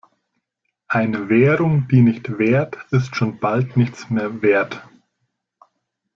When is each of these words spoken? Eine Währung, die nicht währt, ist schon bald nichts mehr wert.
Eine 0.87 1.29
Währung, 1.29 1.87
die 1.87 2.01
nicht 2.01 2.39
währt, 2.39 2.75
ist 2.89 3.15
schon 3.15 3.39
bald 3.39 3.77
nichts 3.77 4.09
mehr 4.09 4.41
wert. 4.41 4.83